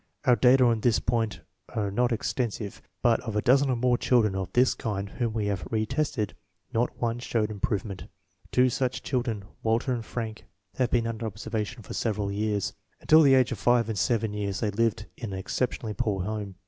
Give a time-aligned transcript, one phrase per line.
[0.25, 4.33] Our data on this point are not extensive, but of a dozen or more children
[4.35, 6.33] of this kind whom we have re tested,
[6.73, 8.05] not one showed improvement.
[8.51, 10.45] Two such children, Walter and Frank,
[10.77, 12.73] have been under observation for several years.
[12.99, 16.23] Until the ages of five and seven years they lived in an excep tionally poor
[16.23, 16.55] home.